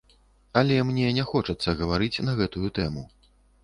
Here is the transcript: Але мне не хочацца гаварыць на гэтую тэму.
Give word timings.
Але 0.61 0.79
мне 0.87 1.13
не 1.19 1.27
хочацца 1.33 1.77
гаварыць 1.85 2.23
на 2.29 2.39
гэтую 2.43 2.67
тэму. 2.83 3.11